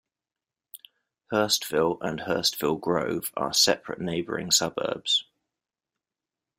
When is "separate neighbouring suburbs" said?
3.53-5.25